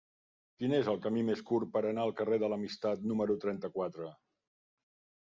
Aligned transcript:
Quin 0.63 0.71
és 0.77 0.89
el 0.93 0.97
camí 1.03 1.25
més 1.27 1.43
curt 1.51 1.71
per 1.77 1.85
anar 1.91 2.07
al 2.07 2.15
carrer 2.23 2.41
de 2.47 2.51
l'Amistat 2.55 3.07
número 3.13 3.39
trenta-quatre? 3.47 4.13